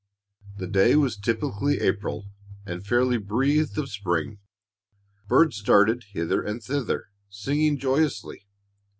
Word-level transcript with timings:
The 0.57 0.65
day 0.65 0.95
was 0.95 1.15
typically 1.15 1.79
April 1.79 2.25
and 2.65 2.83
fairly 2.83 3.17
breathed 3.19 3.77
of 3.77 3.91
spring. 3.91 4.39
Birds 5.27 5.61
darted 5.61 6.05
hither 6.13 6.41
and 6.41 6.59
thither, 6.63 7.09
singing 7.29 7.77
joyously. 7.77 8.47